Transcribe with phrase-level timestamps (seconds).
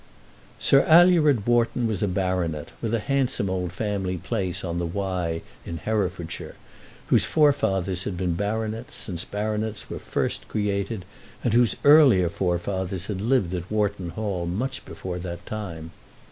[0.57, 5.43] Sir Alured Wharton was a baronet, with a handsome old family place on the Wye
[5.63, 6.55] in Herefordshire,
[7.09, 11.05] whose forefathers had been baronets since baronets were first created,
[11.43, 15.91] and whose earlier forefathers had lived at Wharton Hall much before that time.